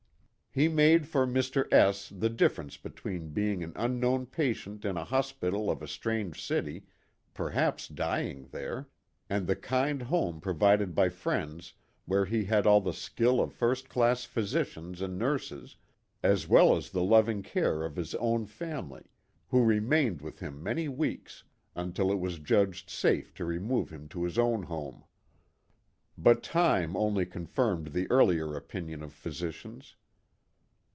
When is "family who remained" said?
18.45-20.21